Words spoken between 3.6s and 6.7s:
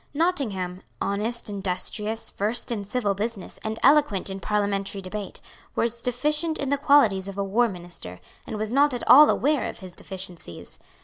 and eloquent in parliamentary debate, was deficient in